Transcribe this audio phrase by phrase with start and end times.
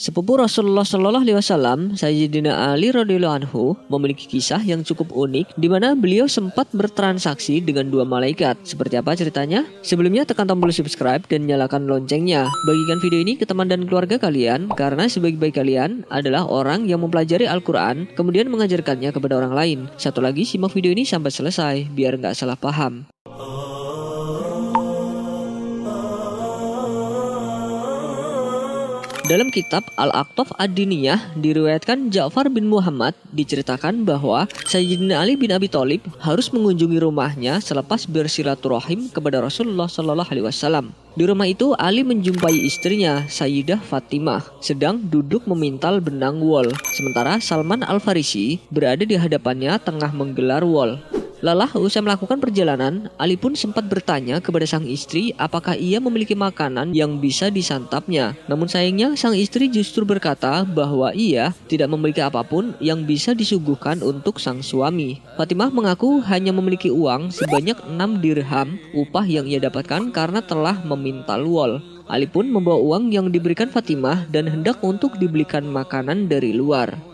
[0.00, 5.68] Sepupu Rasulullah Shallallahu Alaihi Wasallam, Sayyidina Ali radhiyallahu anhu, memiliki kisah yang cukup unik, di
[5.68, 8.56] mana beliau sempat bertransaksi dengan dua malaikat.
[8.64, 9.68] Seperti apa ceritanya?
[9.84, 12.48] Sebelumnya tekan tombol subscribe dan nyalakan loncengnya.
[12.64, 17.44] Bagikan video ini ke teman dan keluarga kalian, karena sebaik-baik kalian adalah orang yang mempelajari
[17.44, 19.78] Al-Quran, kemudian mengajarkannya kepada orang lain.
[20.00, 23.04] Satu lagi, simak video ini sampai selesai, biar nggak salah paham.
[29.30, 36.02] Dalam kitab Al-Aqtaf Ad-Diniyah diriwayatkan Ja'far bin Muhammad diceritakan bahwa Sayyidina Ali bin Abi Thalib
[36.18, 40.90] harus mengunjungi rumahnya selepas bersilaturahim kepada Rasulullah Shallallahu alaihi wasallam.
[41.14, 46.66] Di rumah itu Ali menjumpai istrinya Sayyidah Fatimah sedang duduk memintal benang wol
[46.98, 50.98] sementara Salman Al-Farisi berada di hadapannya tengah menggelar wol.
[51.40, 56.92] Lelah usai melakukan perjalanan, Ali pun sempat bertanya kepada sang istri apakah ia memiliki makanan
[56.92, 58.36] yang bisa disantapnya.
[58.44, 64.04] Namun sayangnya sang istri justru berkata bahwa ia tidak memiliki apa pun yang bisa disuguhkan
[64.04, 65.24] untuk sang suami.
[65.40, 71.48] Fatimah mengaku hanya memiliki uang sebanyak 6 dirham upah yang ia dapatkan karena telah memintal
[71.48, 71.80] wol.
[72.04, 77.09] Ali pun membawa uang yang diberikan Fatimah dan hendak untuk dibelikan makanan dari luar.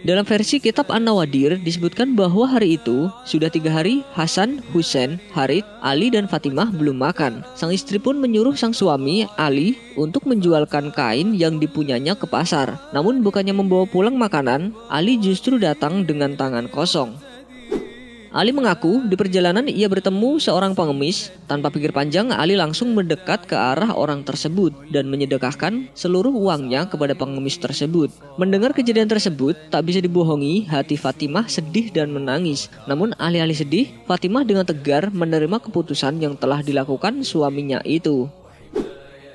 [0.00, 6.08] Dalam versi kitab An-Nawadir disebutkan bahwa hari itu sudah tiga hari Hasan, Husain, Harid, Ali
[6.08, 7.44] dan Fatimah belum makan.
[7.52, 12.80] Sang istri pun menyuruh sang suami Ali untuk menjualkan kain yang dipunyanya ke pasar.
[12.96, 17.29] Namun bukannya membawa pulang makanan, Ali justru datang dengan tangan kosong.
[18.30, 21.34] Ali mengaku di perjalanan ia bertemu seorang pengemis.
[21.50, 27.18] Tanpa pikir panjang, Ali langsung mendekat ke arah orang tersebut dan menyedekahkan seluruh uangnya kepada
[27.18, 28.14] pengemis tersebut.
[28.38, 32.70] Mendengar kejadian tersebut, tak bisa dibohongi, hati Fatimah sedih dan menangis.
[32.86, 38.30] Namun alih-alih sedih, Fatimah dengan tegar menerima keputusan yang telah dilakukan suaminya itu.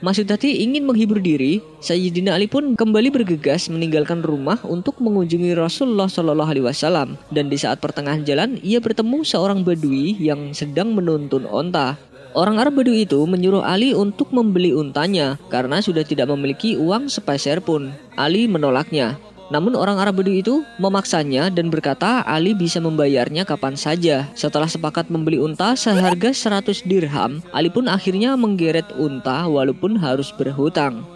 [0.04, 6.52] Masudati ingin menghibur diri, Sayyidina Ali pun kembali bergegas meninggalkan rumah untuk mengunjungi Rasulullah Shallallahu
[6.52, 7.16] Alaihi Wasallam.
[7.32, 11.96] Dan di saat pertengahan jalan, ia bertemu seorang badui yang sedang menuntun onta.
[12.36, 17.64] Orang Arab Badui itu menyuruh Ali untuk membeli untanya karena sudah tidak memiliki uang sepeser
[17.64, 17.96] pun.
[18.20, 19.16] Ali menolaknya.
[19.54, 24.26] Namun orang Arab Badui itu memaksanya dan berkata Ali bisa membayarnya kapan saja.
[24.34, 31.15] Setelah sepakat membeli unta seharga 100 dirham, Ali pun akhirnya menggeret unta walaupun harus berhutang.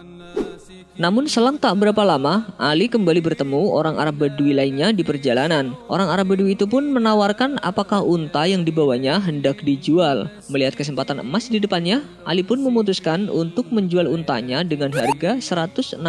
[1.00, 5.72] Namun selang tak berapa lama, Ali kembali bertemu orang Arab Badui lainnya di perjalanan.
[5.88, 10.28] Orang Arab Badui itu pun menawarkan apakah unta yang dibawanya hendak dijual.
[10.52, 16.04] Melihat kesempatan emas di depannya, Ali pun memutuskan untuk menjual untanya dengan harga 160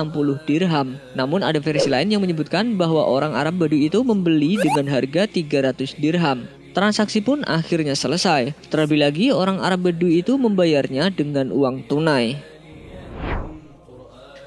[0.50, 0.98] dirham.
[1.14, 6.02] Namun ada versi lain yang menyebutkan bahwa orang Arab Badui itu membeli dengan harga 300
[6.02, 6.50] dirham.
[6.74, 8.58] Transaksi pun akhirnya selesai.
[8.74, 12.49] Terlebih lagi orang Arab Badui itu membayarnya dengan uang tunai.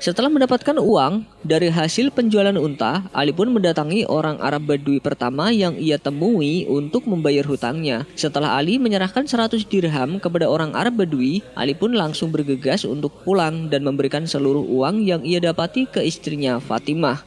[0.03, 5.79] Setelah mendapatkan uang dari hasil penjualan unta, Ali pun mendatangi orang Arab Badui pertama yang
[5.79, 8.03] ia temui untuk membayar hutangnya.
[8.11, 13.71] Setelah Ali menyerahkan 100 dirham kepada orang Arab Badui, Ali pun langsung bergegas untuk pulang
[13.71, 17.23] dan memberikan seluruh uang yang ia dapati ke istrinya Fatimah.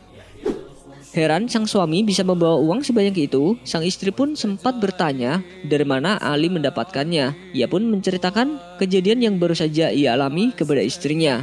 [1.17, 6.21] Heran sang suami bisa membawa uang sebanyak itu, sang istri pun sempat bertanya dari mana
[6.21, 7.57] Ali mendapatkannya.
[7.57, 11.41] Ia pun menceritakan kejadian yang baru saja ia alami kepada istrinya.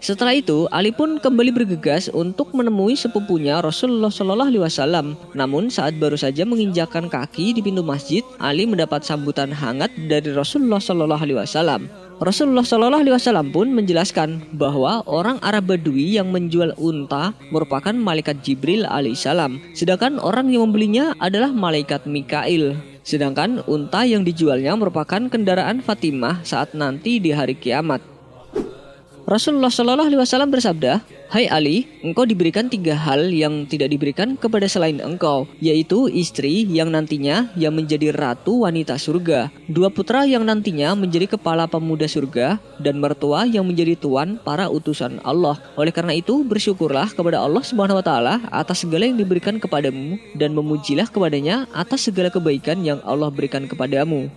[0.00, 5.12] Setelah itu, Ali pun kembali bergegas untuk menemui sepupunya Rasulullah Shallallahu Alaihi Wasallam.
[5.36, 10.80] Namun saat baru saja menginjakan kaki di pintu masjid, Ali mendapat sambutan hangat dari Rasulullah
[10.80, 11.92] Shallallahu Alaihi Wasallam.
[12.16, 18.40] Rasulullah Shallallahu Alaihi Wasallam pun menjelaskan bahwa orang Arab Badui yang menjual unta merupakan malaikat
[18.40, 22.72] Jibril alaihissalam, sedangkan orang yang membelinya adalah malaikat Mikail.
[23.04, 28.09] Sedangkan unta yang dijualnya merupakan kendaraan Fatimah saat nanti di hari kiamat.
[29.28, 34.66] Rasulullah Shallallahu Alaihi Wasallam bersabda, Hai Ali, engkau diberikan tiga hal yang tidak diberikan kepada
[34.66, 40.98] selain engkau, yaitu istri yang nantinya yang menjadi ratu wanita surga, dua putra yang nantinya
[40.98, 45.60] menjadi kepala pemuda surga, dan mertua yang menjadi tuan para utusan Allah.
[45.78, 50.50] Oleh karena itu, bersyukurlah kepada Allah Subhanahu wa taala atas segala yang diberikan kepadamu dan
[50.50, 54.32] memujilah kepadanya atas segala kebaikan yang Allah berikan kepadamu.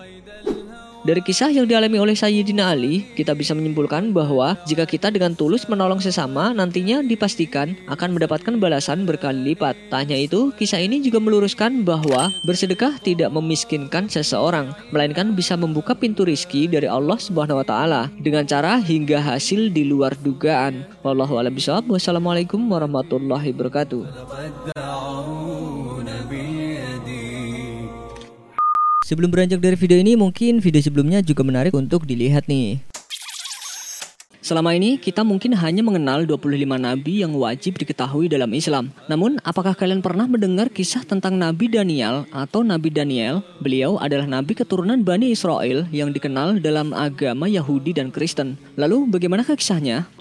[1.03, 5.67] Dari kisah yang dialami oleh Sayyidina Ali, kita bisa menyimpulkan bahwa jika kita dengan tulus
[5.67, 9.75] menolong sesama, nantinya dipastikan akan mendapatkan balasan berkali lipat.
[9.91, 15.91] Tak hanya itu, kisah ini juga meluruskan bahwa bersedekah tidak memiskinkan seseorang, melainkan bisa membuka
[15.91, 20.87] pintu rizki dari Allah Subhanahu wa taala dengan cara hingga hasil di luar dugaan.
[21.03, 21.83] Wallahu a'lam bishawab.
[21.83, 24.07] Wassalamualaikum warahmatullahi wabarakatuh.
[29.03, 32.79] Sebelum beranjak dari video ini, mungkin video sebelumnya juga menarik untuk dilihat nih.
[34.43, 38.95] Selama ini kita mungkin hanya mengenal 25 nabi yang wajib diketahui dalam Islam.
[39.11, 43.39] Namun, apakah kalian pernah mendengar kisah tentang Nabi Daniel atau Nabi Daniel?
[43.63, 48.59] Beliau adalah nabi keturunan Bani Israel yang dikenal dalam agama Yahudi dan Kristen.
[48.75, 50.11] Lalu, bagaimana kisahnya?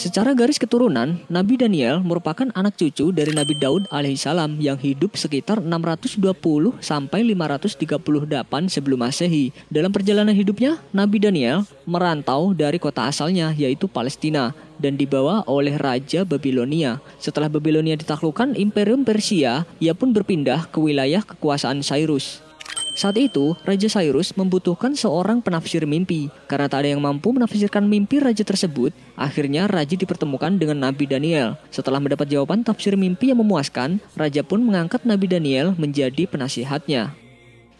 [0.00, 5.60] Secara garis keturunan, Nabi Daniel merupakan anak cucu dari Nabi Daud alaihissalam yang hidup sekitar
[5.60, 6.40] 620
[6.80, 9.52] sampai 538 sebelum Masehi.
[9.68, 16.24] Dalam perjalanan hidupnya, Nabi Daniel merantau dari kota asalnya yaitu Palestina dan dibawa oleh Raja
[16.24, 17.04] Babilonia.
[17.20, 22.40] Setelah Babilonia ditaklukkan Imperium Persia, ia pun berpindah ke wilayah kekuasaan Cyrus.
[23.00, 26.28] Saat itu, Raja Cyrus membutuhkan seorang penafsir mimpi.
[26.44, 31.56] Karena tak ada yang mampu menafsirkan mimpi raja tersebut, akhirnya raja dipertemukan dengan Nabi Daniel.
[31.72, 37.16] Setelah mendapat jawaban tafsir mimpi yang memuaskan, raja pun mengangkat Nabi Daniel menjadi penasihatnya.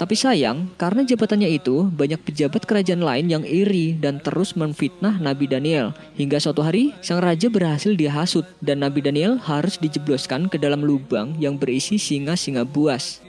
[0.00, 5.44] Tapi sayang, karena jabatannya itu, banyak pejabat kerajaan lain yang iri dan terus memfitnah Nabi
[5.44, 5.93] Daniel.
[6.17, 11.37] Hingga suatu hari, sang raja berhasil dihasut dan Nabi Daniel harus dijebloskan ke dalam lubang
[11.37, 13.20] yang berisi singa-singa buas.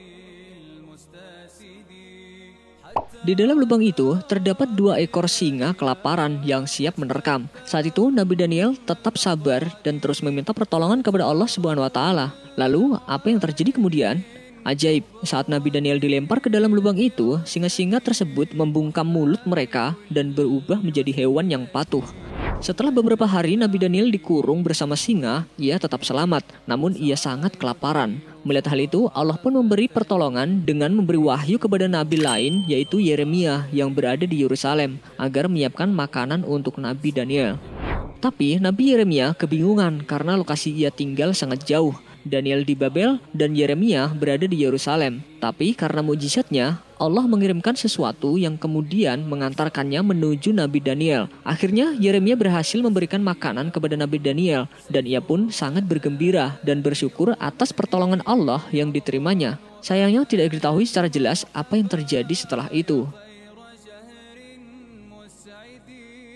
[3.21, 7.45] Di dalam lubang itu terdapat dua ekor singa kelaparan yang siap menerkam.
[7.69, 12.33] Saat itu Nabi Daniel tetap sabar dan terus meminta pertolongan kepada Allah Subhanahu wa taala.
[12.57, 14.25] Lalu, apa yang terjadi kemudian?
[14.65, 20.33] Ajaib, saat Nabi Daniel dilempar ke dalam lubang itu, singa-singa tersebut membungkam mulut mereka dan
[20.33, 22.06] berubah menjadi hewan yang patuh.
[22.62, 28.22] Setelah beberapa hari Nabi Daniel dikurung bersama singa, ia tetap selamat, namun ia sangat kelaparan.
[28.46, 33.66] Melihat hal itu, Allah pun memberi pertolongan dengan memberi wahyu kepada nabi lain, yaitu Yeremia
[33.74, 37.58] yang berada di Yerusalem, agar menyiapkan makanan untuk Nabi Daniel.
[38.22, 41.98] Tapi Nabi Yeremia kebingungan karena lokasi ia tinggal sangat jauh.
[42.23, 45.23] Daniel di Babel dan Yeremia berada di Yerusalem.
[45.41, 51.33] Tapi karena mujizatnya, Allah mengirimkan sesuatu yang kemudian mengantarkannya menuju Nabi Daniel.
[51.41, 57.33] Akhirnya Yeremia berhasil memberikan makanan kepada Nabi Daniel dan ia pun sangat bergembira dan bersyukur
[57.41, 59.57] atas pertolongan Allah yang diterimanya.
[59.81, 63.09] Sayangnya tidak diketahui secara jelas apa yang terjadi setelah itu.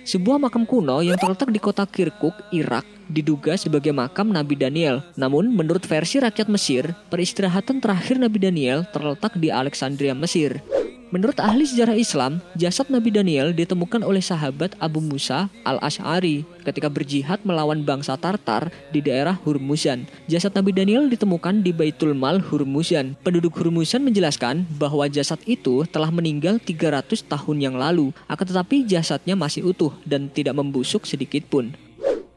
[0.05, 5.01] Sebuah makam kuno yang terletak di kota Kirkuk, Irak, diduga sebagai makam Nabi Daniel.
[5.17, 10.61] Namun, menurut versi rakyat Mesir, peristirahatan terakhir Nabi Daniel terletak di Alexandria, Mesir.
[11.15, 17.39] Menurut ahli sejarah Islam, jasad Nabi Daniel ditemukan oleh sahabat Abu Musa al-Ash'ari ketika berjihad
[17.47, 20.11] melawan bangsa Tartar di daerah Hurmuzan.
[20.27, 23.15] Jasad Nabi Daniel ditemukan di Baitul Mal Hurmuzan.
[23.23, 29.39] Penduduk Hurmuzan menjelaskan bahwa jasad itu telah meninggal 300 tahun yang lalu, akan tetapi jasadnya
[29.39, 31.84] masih utuh dan tidak membusuk sedikit pun.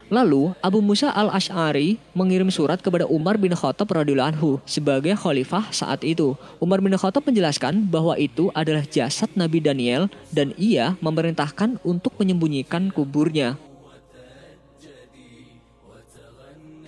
[0.08, 6.00] Lalu, Abu Musa al-Ash'ari mengirim surat kepada Umar bin Khattab radhiyallahu anhu sebagai khalifah saat
[6.00, 6.32] itu.
[6.56, 12.88] Umar bin Khattab menjelaskan bahwa itu adalah jasad Nabi Daniel dan ia memerintahkan untuk menyembunyikan
[12.88, 13.60] kuburnya.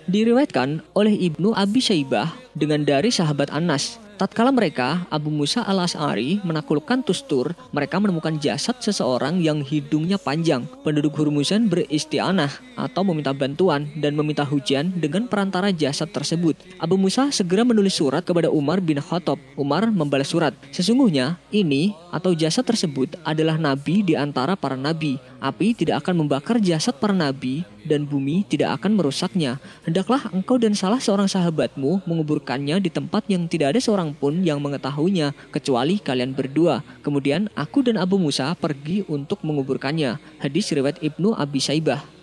[0.08, 7.00] Diriwayatkan oleh Ibnu Abi Syaibah dengan dari sahabat Anas Tatkala mereka, Abu Musa al-As'ari menaklukkan
[7.00, 10.68] Tustur, mereka menemukan jasad seseorang yang hidungnya panjang.
[10.84, 16.52] Penduduk Hurmuzan beristianah atau meminta bantuan dan meminta hujan dengan perantara jasad tersebut.
[16.80, 19.36] Abu Musa segera menulis surat kepada Umar bin Khattab.
[19.52, 25.20] Umar membalas surat, sesungguhnya ini atau jasad tersebut adalah nabi di antara para nabi.
[25.44, 29.60] Api tidak akan membakar jasad para nabi dan bumi tidak akan merusaknya.
[29.84, 34.56] Hendaklah engkau dan salah seorang sahabatmu menguburkannya di tempat yang tidak ada seorang pun yang
[34.64, 36.80] mengetahuinya kecuali kalian berdua.
[37.04, 40.16] Kemudian aku dan Abu Musa pergi untuk menguburkannya.
[40.40, 42.19] Hadis riwayat Ibnu Abi Saibah.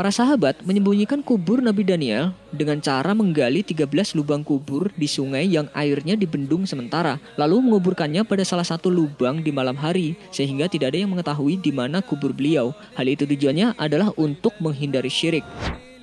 [0.00, 5.68] Para sahabat menyembunyikan kubur Nabi Daniel dengan cara menggali 13 lubang kubur di sungai yang
[5.76, 11.04] airnya dibendung sementara, lalu menguburkannya pada salah satu lubang di malam hari sehingga tidak ada
[11.04, 12.72] yang mengetahui di mana kubur beliau.
[12.96, 15.44] Hal itu tujuannya adalah untuk menghindari syirik.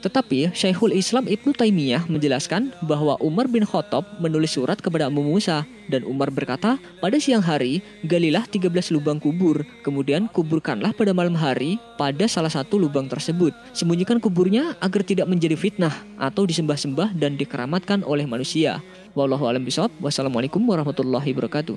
[0.08, 5.68] Tetapi, Syekhul Islam Ibnu Taimiyah menjelaskan bahwa Umar bin Khattab menulis surat kepada Abu Musa
[5.92, 11.76] dan Umar berkata, "Pada siang hari, galilah 13 lubang kubur, kemudian kuburkanlah pada malam hari
[12.00, 13.52] pada salah satu lubang tersebut.
[13.76, 18.80] Sembunyikan kuburnya agar tidak menjadi fitnah atau disembah-sembah dan dikeramatkan oleh manusia."
[19.12, 19.92] Wallahu a'lam bishawab.
[20.00, 21.76] Wassalamualaikum warahmatullahi wabarakatuh.